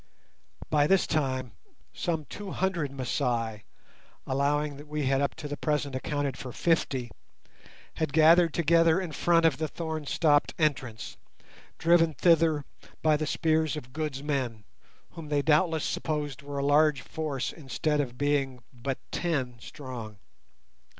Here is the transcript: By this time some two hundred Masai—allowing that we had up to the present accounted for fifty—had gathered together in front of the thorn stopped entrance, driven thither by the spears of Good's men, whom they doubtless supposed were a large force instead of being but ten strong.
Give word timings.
By 0.71 0.87
this 0.87 1.05
time 1.05 1.51
some 1.93 2.25
two 2.25 2.49
hundred 2.49 2.91
Masai—allowing 2.91 4.77
that 4.77 4.87
we 4.87 5.05
had 5.05 5.21
up 5.21 5.35
to 5.35 5.47
the 5.47 5.55
present 5.57 5.93
accounted 5.93 6.37
for 6.39 6.51
fifty—had 6.51 8.11
gathered 8.11 8.51
together 8.51 8.99
in 8.99 9.11
front 9.11 9.45
of 9.45 9.57
the 9.57 9.67
thorn 9.67 10.07
stopped 10.07 10.55
entrance, 10.57 11.17
driven 11.77 12.15
thither 12.15 12.65
by 13.03 13.15
the 13.15 13.27
spears 13.27 13.77
of 13.77 13.93
Good's 13.93 14.23
men, 14.23 14.63
whom 15.11 15.29
they 15.29 15.43
doubtless 15.43 15.83
supposed 15.83 16.41
were 16.41 16.57
a 16.57 16.65
large 16.65 17.01
force 17.01 17.53
instead 17.53 18.01
of 18.01 18.17
being 18.17 18.63
but 18.73 18.97
ten 19.11 19.59
strong. 19.59 20.17